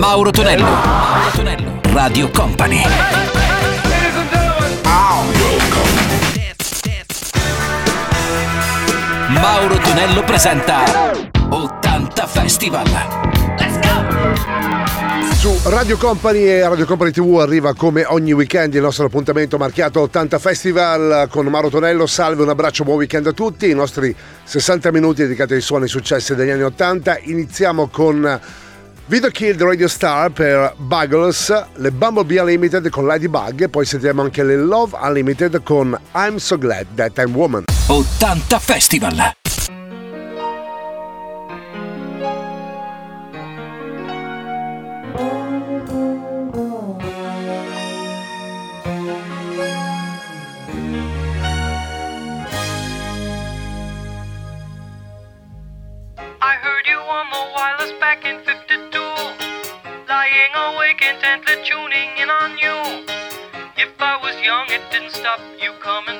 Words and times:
Mauro 0.00 0.30
Tonello. 0.30 0.64
Mauro 0.64 1.30
Tonello. 1.34 1.80
Radio 1.92 2.30
Company. 2.30 2.82
Mauro 9.28 9.76
Tonello 9.76 10.24
presenta 10.24 10.84
80 11.50 12.26
Festival. 12.26 12.86
Let's 13.58 13.78
go! 13.80 15.34
Su 15.34 15.68
Radio 15.68 15.98
Company 15.98 16.44
e 16.44 16.66
Radio 16.66 16.86
Company 16.86 17.10
TV 17.10 17.38
arriva 17.38 17.74
come 17.74 18.06
ogni 18.06 18.32
weekend 18.32 18.72
il 18.72 18.80
nostro 18.80 19.04
appuntamento 19.04 19.58
marchiato 19.58 20.00
80 20.00 20.38
Festival 20.38 21.28
con 21.28 21.44
Mauro 21.48 21.68
Tonello. 21.68 22.06
Salve, 22.06 22.42
un 22.42 22.48
abbraccio, 22.48 22.84
buon 22.84 22.96
weekend 22.96 23.26
a 23.26 23.32
tutti. 23.32 23.68
I 23.68 23.74
nostri 23.74 24.16
60 24.44 24.90
minuti 24.92 25.20
dedicati 25.20 25.52
ai 25.52 25.60
suoni 25.60 25.88
successi 25.88 26.34
degli 26.34 26.48
anni 26.48 26.62
80. 26.62 27.18
Iniziamo 27.24 27.88
con 27.88 28.40
Video 29.10 29.28
Kill 29.28 29.56
the 29.56 29.64
Radio 29.64 29.88
Star 29.88 30.30
per 30.30 30.72
Buggles, 30.76 31.50
le 31.78 31.90
Bumblebee 31.90 32.38
Unlimited 32.38 32.88
con 32.90 33.06
Ladybug 33.06 33.62
e 33.62 33.68
poi 33.68 33.84
sentiamo 33.84 34.22
anche 34.22 34.44
le 34.44 34.54
Love 34.56 34.96
Unlimited 35.02 35.64
con 35.64 35.98
I'm 36.14 36.36
So 36.36 36.56
Glad 36.56 36.86
That 36.94 37.18
I'm 37.18 37.34
Woman. 37.34 37.64
80 37.88 38.58
Festival! 38.60 39.39
intently 60.98 61.54
tuning 61.64 62.10
in 62.18 62.28
on 62.28 62.58
you. 62.58 63.06
If 63.78 63.94
I 64.00 64.18
was 64.20 64.34
young, 64.42 64.66
it 64.70 64.82
didn't 64.90 65.12
stop 65.12 65.38
you 65.62 65.72
coming. 65.80 66.19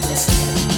goodness. 0.00 0.77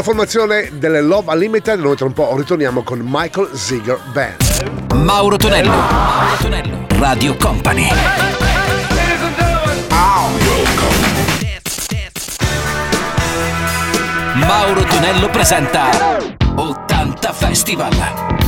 Dalla 0.00 0.12
formazione 0.14 0.70
delle 0.78 1.02
Love 1.02 1.30
Unlimited, 1.30 1.78
noi 1.78 1.94
tra 1.94 2.06
un 2.06 2.14
po' 2.14 2.34
ritorniamo 2.34 2.82
con 2.82 3.00
Michael 3.04 3.50
Ziegler 3.52 4.00
Band. 4.14 4.94
Mauro 4.94 5.36
Tonello, 5.36 5.68
Mauro 5.68 6.36
Tonello, 6.40 6.86
Radio 6.96 7.36
Company. 7.36 7.86
Mauro 14.36 14.84
Tonello 14.84 15.28
presenta 15.28 15.90
80 16.54 17.32
Festival. 17.34 18.39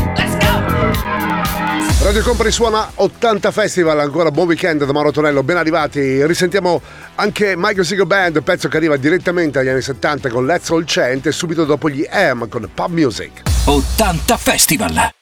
Radio 2.03 2.23
Company 2.23 2.51
suona 2.51 2.91
80 2.95 3.51
Festival, 3.53 4.01
ancora 4.01 4.31
buon 4.31 4.49
weekend 4.49 4.85
da 4.85 4.93
Mauro 4.93 5.13
Tonello, 5.13 5.43
ben 5.43 5.57
arrivati. 5.57 6.27
Risentiamo 6.27 6.81
anche 7.15 7.55
Michael 7.57 7.87
Sigo 7.87 8.07
Band, 8.07 8.43
pezzo 8.43 8.69
che 8.69 8.77
arriva 8.77 8.97
direttamente 8.97 9.61
agli 9.61 9.69
anni 9.69 9.83
70 9.83 10.29
con 10.29 10.45
Let's 10.45 10.71
All 10.71 10.85
Chant 10.85 11.27
e 11.27 11.33
subito 11.33 11.65
dopo 11.65 11.89
gli 11.89 12.05
M 12.11 12.49
con 12.49 12.69
Pub 12.75 12.93
Music. 12.93 13.43
80 13.65 14.37
Festival! 14.37 15.22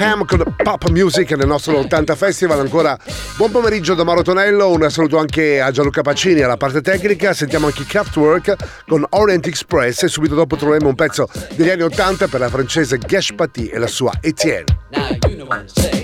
Ham 0.00 0.24
con 0.24 0.42
Pop 0.62 0.88
Music 0.90 1.30
nel 1.32 1.46
nostro 1.46 1.78
80 1.78 2.14
Festival. 2.14 2.60
Ancora 2.60 2.98
buon 3.36 3.50
pomeriggio 3.50 3.94
da 3.94 4.04
Mauro 4.04 4.22
Tonello. 4.22 4.70
Un 4.70 4.90
saluto 4.90 5.18
anche 5.18 5.60
a 5.60 5.70
Gianluca 5.70 6.02
Pacini 6.02 6.40
alla 6.40 6.56
parte 6.56 6.80
tecnica. 6.80 7.32
Sentiamo 7.32 7.66
anche 7.66 7.84
Kraftwerk 7.84 8.56
con 8.86 9.04
Orient 9.10 9.46
Express. 9.46 10.02
E 10.02 10.08
subito 10.08 10.34
dopo 10.34 10.56
troveremo 10.56 10.88
un 10.88 10.94
pezzo 10.94 11.28
degli 11.54 11.70
anni 11.70 11.82
80 11.82 12.28
per 12.28 12.40
la 12.40 12.48
francese 12.48 12.98
Gash 12.98 13.32
Paty 13.34 13.66
e 13.66 13.78
la 13.78 13.86
sua 13.86 14.12
Etienne. 14.20 14.64
Now, 14.90 15.08
you 15.28 15.36
know 15.36 16.03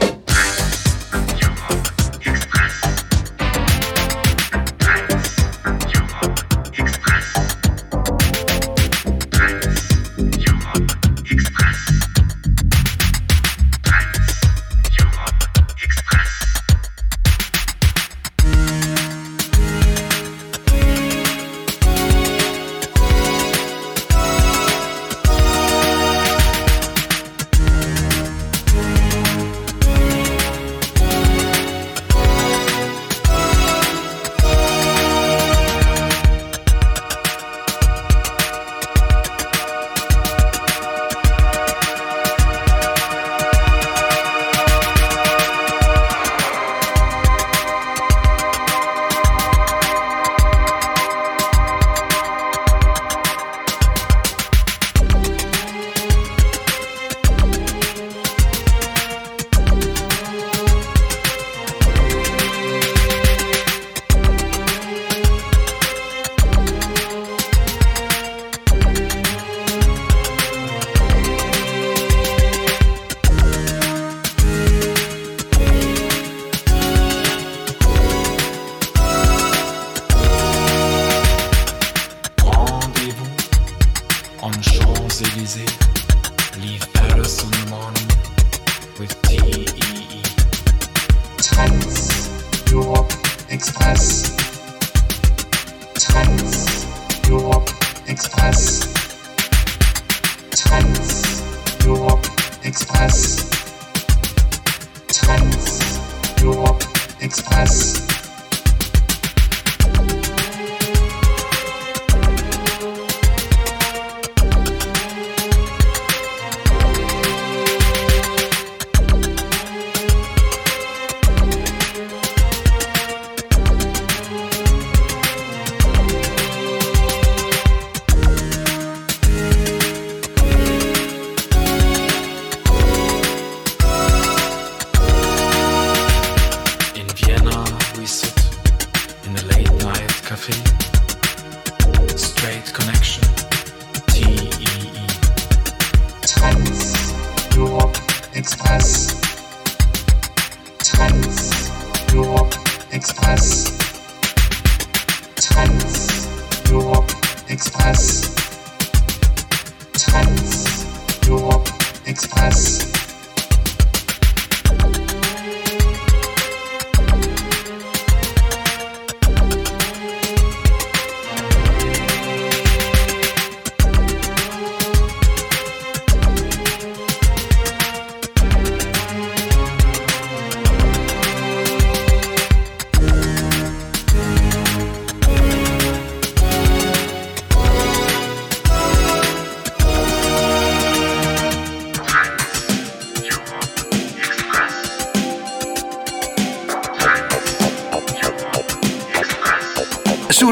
Express. 107.61 108.10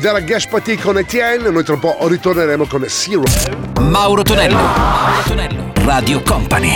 Ed 0.00 0.06
era 0.06 0.20
Gashpati 0.20 0.78
con 0.78 0.96
Etienne. 0.96 1.50
Noi 1.50 1.62
tra 1.62 1.74
un 1.74 1.80
po' 1.80 1.96
ritorneremo 2.00 2.64
con 2.64 2.88
Zero. 2.88 3.22
Mauro 3.80 4.22
Tonello. 4.22 4.56
Mauro 4.56 5.22
Tonello. 5.26 5.72
Radio 5.74 6.22
Company. 6.22 6.74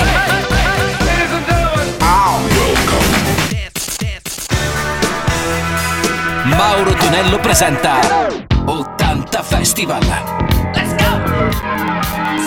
Mauro 6.42 6.92
Tonello 6.92 7.40
presenta 7.40 8.28
80 8.66 9.42
Festival. 9.42 10.34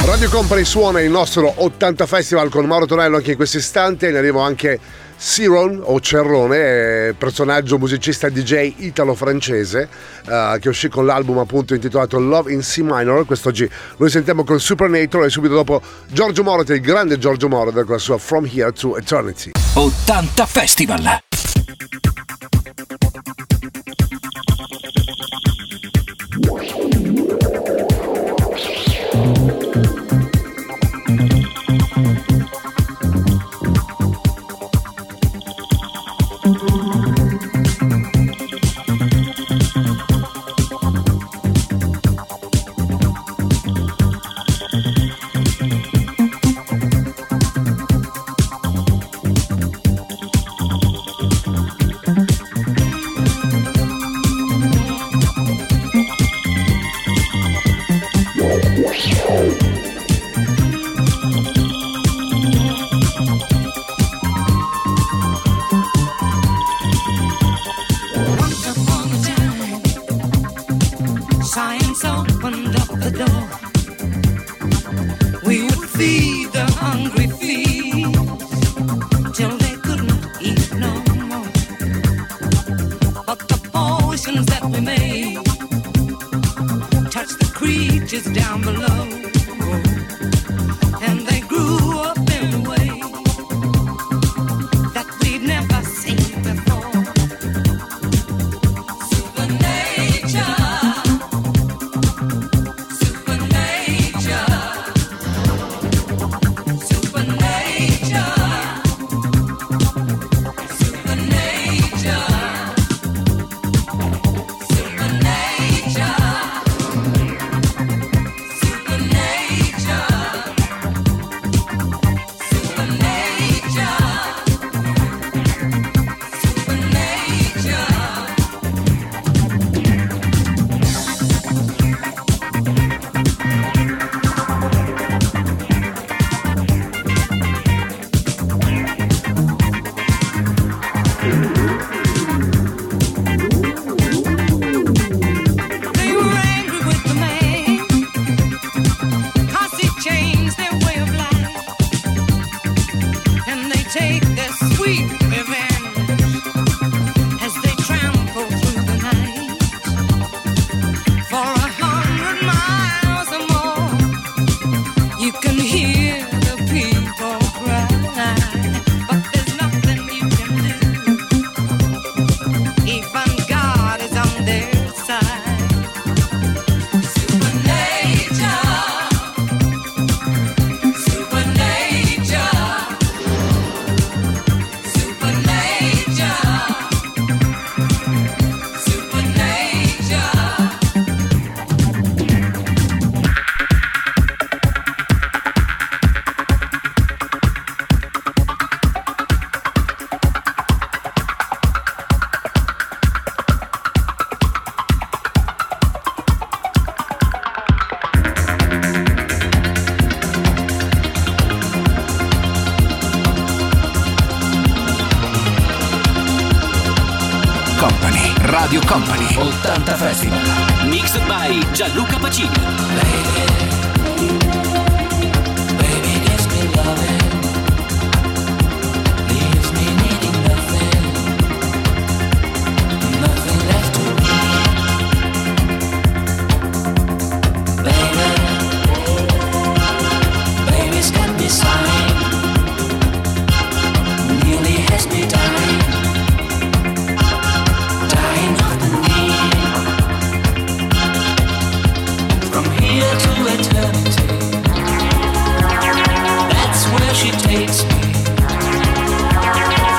Radio 0.08 0.30
Company 0.30 0.64
suona 0.64 1.02
il 1.02 1.12
nostro 1.12 1.52
80 1.54 2.06
Festival 2.06 2.48
con 2.48 2.66
Mauro 2.66 2.86
Tonello 2.86 3.18
anche 3.18 3.32
in 3.32 3.36
questo 3.36 3.58
istante. 3.58 4.10
Ne 4.10 4.20
arrivo 4.20 4.40
anche 4.40 4.80
Ciron 5.20 5.82
o 5.84 6.00
Cerrone, 6.00 7.08
eh, 7.10 7.14
personaggio 7.18 7.78
musicista 7.78 8.30
DJ 8.30 8.76
italo-francese 8.78 9.90
eh, 10.26 10.58
che 10.62 10.70
uscì 10.70 10.88
con 10.88 11.06
l'album 11.06 11.40
appunto 11.40 11.74
intitolato 11.74 12.20
Love 12.20 12.54
in 12.54 12.62
C 12.62 12.78
minor. 12.84 13.26
Quest'oggi 13.26 13.70
noi 13.98 14.10
sentiamo 14.10 14.46
con 14.46 14.62
Supernatural 14.62 15.26
e 15.26 15.30
subito 15.30 15.56
dopo 15.56 15.82
Giorgio 16.10 16.42
Moroder, 16.42 16.78
il 16.78 16.82
grande 16.82 17.18
Giorgio 17.18 17.50
Moroder 17.50 17.84
con 17.84 17.96
la 17.96 18.00
sua 18.00 18.18
From 18.18 18.50
Here 18.50 18.72
to 18.72 18.96
Eternity. 18.96 19.52
80 19.74 20.46
Festival. 20.46 21.20
Once 26.48 26.77
Just 88.08 88.32
down 88.34 88.62
below. 88.62 89.27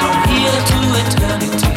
From 0.00 0.28
here 0.28 0.60
to 0.66 0.78
eternity, 0.98 1.67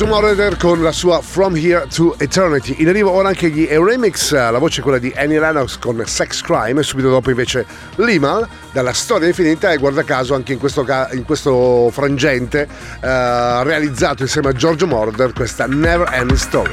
Giorgio 0.00 0.14
Moroder 0.14 0.56
con 0.56 0.82
la 0.82 0.92
sua 0.92 1.20
From 1.20 1.54
Here 1.54 1.86
to 1.92 2.14
Eternity. 2.16 2.76
In 2.78 2.88
arrivo 2.88 3.10
ora 3.10 3.28
anche 3.28 3.50
gli 3.50 3.68
Remix, 3.68 4.32
la 4.32 4.56
voce 4.56 4.80
è 4.80 4.82
quella 4.82 4.96
di 4.96 5.12
Annie 5.14 5.38
Lennox 5.38 5.78
con 5.78 6.02
Sex 6.06 6.40
Crime, 6.40 6.82
subito 6.82 7.10
dopo 7.10 7.28
invece 7.28 7.66
Limal 7.96 8.48
dalla 8.72 8.94
storia 8.94 9.28
infinita 9.28 9.70
e 9.70 9.76
guarda 9.76 10.02
caso 10.02 10.34
anche 10.34 10.54
in 10.54 10.58
questo, 10.58 10.86
in 11.12 11.24
questo 11.26 11.90
frangente 11.92 12.66
eh, 12.98 13.62
realizzato 13.62 14.22
insieme 14.22 14.48
a 14.48 14.52
Giorgio 14.52 14.86
Moroder 14.86 15.34
questa 15.34 15.66
Never 15.66 16.08
Ending 16.10 16.38
Story. 16.38 16.72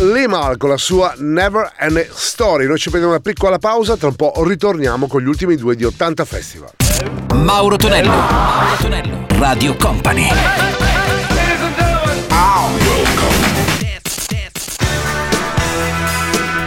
Lee 0.00 0.26
con 0.56 0.70
la 0.70 0.78
sua 0.78 1.12
Never 1.18 1.72
End 1.78 2.08
Story. 2.14 2.66
Noi 2.66 2.78
ci 2.78 2.88
prendiamo 2.88 3.14
una 3.14 3.22
piccola 3.22 3.58
pausa, 3.58 3.98
tra 3.98 4.08
un 4.08 4.16
po' 4.16 4.32
ritorniamo 4.46 5.06
con 5.06 5.20
gli 5.20 5.26
ultimi 5.26 5.56
due 5.56 5.76
di 5.76 5.84
80 5.84 6.24
Festival. 6.24 6.70
Mauro 7.34 7.76
Tonello, 7.76 8.08
Mauro 8.08 8.76
Tonello, 8.80 9.26
Radio 9.38 9.76
Company. 9.76 10.28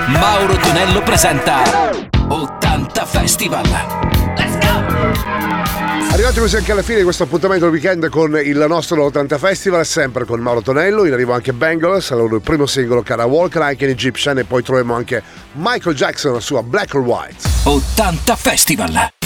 Mauro 0.08 0.56
Tonello 0.58 1.02
presenta 1.02 1.64
80 2.28 3.06
Festival. 3.06 3.68
Let's 4.38 4.58
go! 4.60 4.73
Arrivati 6.12 6.40
così 6.40 6.58
anche 6.58 6.72
alla 6.72 6.84
fine 6.84 6.98
di 6.98 7.04
questo 7.04 7.24
appuntamento 7.24 7.66
del 7.66 7.74
weekend 7.74 8.08
con 8.10 8.38
il 8.38 8.66
nostro 8.68 9.04
80 9.06 9.38
Festival, 9.38 9.86
sempre 9.86 10.26
con 10.26 10.40
Mauro 10.40 10.62
Tonello, 10.62 11.06
in 11.06 11.14
arrivo 11.14 11.34
anche 11.34 11.54
Bangles, 11.54 12.12
allora 12.12 12.36
il 12.36 12.42
primo 12.42 12.66
singolo 12.66 13.02
Cara 13.02 13.26
Walk 13.26 13.56
anche 13.56 13.86
in 13.86 13.92
Egyptian 13.92 14.38
e 14.38 14.44
poi 14.44 14.62
troviamo 14.62 14.94
anche 14.94 15.24
Michael 15.54 15.96
Jackson, 15.96 16.34
la 16.34 16.40
sua 16.40 16.62
Black 16.62 16.94
or 16.94 17.02
White. 17.02 17.50
80 17.64 18.36
Festival! 18.36 19.23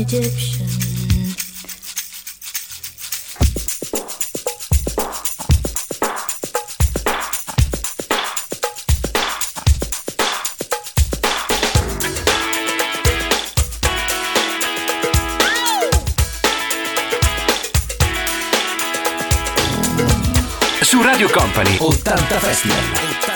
Egyptian. 0.00 0.80
Radio 21.20 21.28
Company. 21.28 21.76
80 21.78 22.38
Festival. 22.38 22.76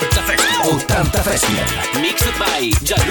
80 0.01 0.23
Festival. 0.23 0.79
80 0.79 1.23
Festival. 1.23 2.01
Mixed 2.01 2.39
by 2.39 2.71
Gianni 2.83 3.04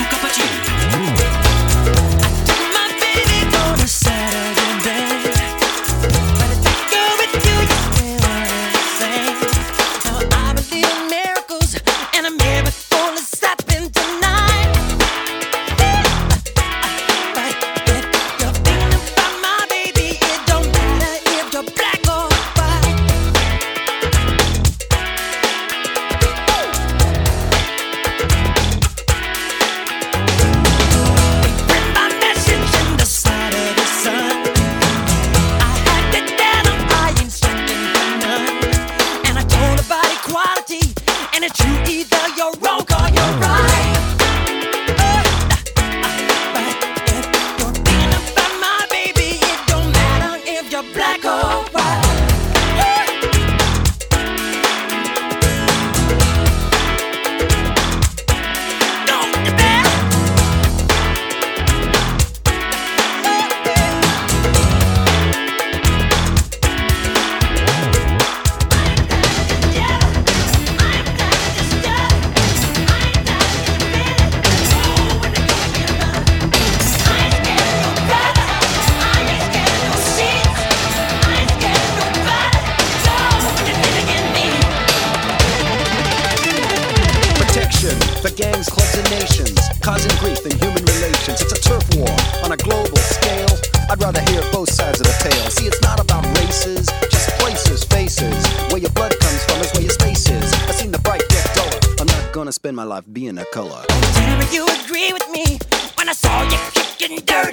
dirty. 107.22 107.53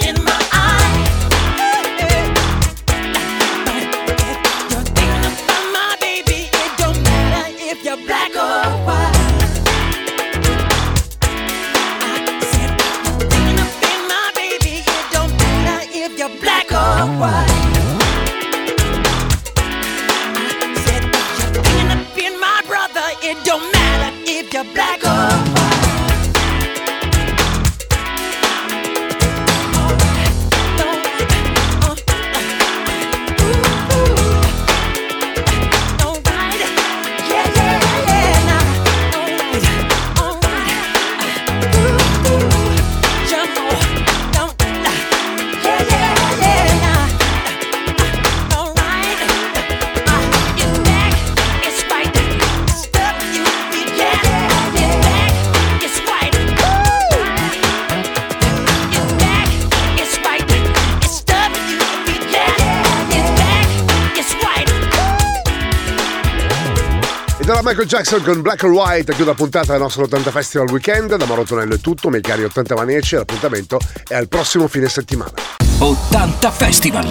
Michael 67.81 68.05
Jackson 68.05 68.23
con 68.23 68.43
Black 68.43 68.63
or 68.63 68.73
White 68.73 69.15
chiude 69.15 69.31
la 69.31 69.35
puntata 69.35 69.73
del 69.73 69.81
nostro 69.81 70.03
80 70.03 70.31
Festival 70.31 70.69
Weekend. 70.69 71.17
Da 71.17 71.25
Mauro 71.25 71.45
Tonello 71.45 71.77
è 71.77 71.79
tutto, 71.79 72.11
miei 72.11 72.21
cari 72.21 72.45
80 72.45 72.75
maniaci. 72.75 73.15
L'appuntamento 73.15 73.79
è 74.07 74.15
al 74.15 74.29
prossimo 74.29 74.69
fine 74.69 74.87
settimana. 74.87 75.33
80 75.79 76.51
Festival. 76.51 77.07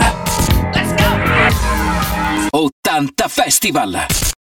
Let's 0.72 0.94
go! 2.52 2.60
80 2.60 3.28
Festival. 3.28 4.38